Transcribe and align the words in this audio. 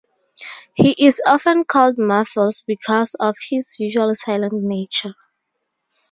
He 0.73 0.95
is 0.97 1.21
often 1.27 1.63
called 1.63 1.99
"Muffles" 1.99 2.63
because 2.65 3.15
of 3.19 3.35
his 3.51 3.75
usually 3.79 4.15
silent 4.15 4.51
nature. 4.53 5.13